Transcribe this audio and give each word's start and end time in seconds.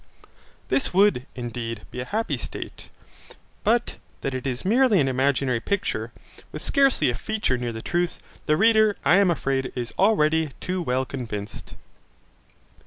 This 0.69 0.95
would, 0.95 1.27
indeed, 1.35 1.81
be 1.91 1.99
a 1.99 2.05
happy 2.05 2.35
state. 2.35 2.89
But 3.63 3.97
that 4.21 4.33
it 4.33 4.47
is 4.47 4.65
merely 4.65 4.99
an 4.99 5.07
imaginary 5.07 5.59
picture, 5.59 6.11
with 6.51 6.63
scarcely 6.63 7.11
a 7.11 7.13
feature 7.15 7.55
near 7.55 7.71
the 7.71 7.83
truth, 7.83 8.17
the 8.47 8.57
reader, 8.57 8.97
I 9.05 9.17
am 9.17 9.29
afraid, 9.29 9.71
is 9.75 9.93
already 9.99 10.53
too 10.59 10.81
well 10.81 11.05
convinced. 11.05 11.75